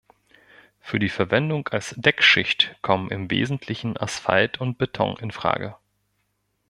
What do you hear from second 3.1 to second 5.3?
im Wesentlichen Asphalt und Beton in